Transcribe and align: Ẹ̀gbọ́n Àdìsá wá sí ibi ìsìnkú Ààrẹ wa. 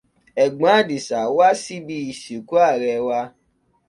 Ẹ̀gbọ́n 0.43 0.73
Àdìsá 0.79 1.19
wá 1.37 1.47
sí 1.61 1.75
ibi 1.79 1.95
ìsìnkú 2.11 2.55
Ààrẹ 2.65 2.93
wa. 3.07 3.19